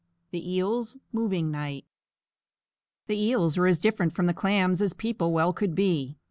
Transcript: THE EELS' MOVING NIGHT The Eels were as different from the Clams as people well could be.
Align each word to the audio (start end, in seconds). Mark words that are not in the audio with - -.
THE 0.31 0.51
EELS' 0.53 0.97
MOVING 1.13 1.51
NIGHT 1.51 1.85
The 3.05 3.21
Eels 3.23 3.55
were 3.55 3.67
as 3.67 3.77
different 3.77 4.13
from 4.15 4.25
the 4.25 4.33
Clams 4.33 4.81
as 4.81 4.93
people 4.93 5.31
well 5.31 5.53
could 5.53 5.75
be. 5.75 6.17